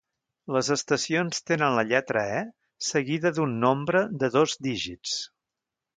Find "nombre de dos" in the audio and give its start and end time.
3.67-4.57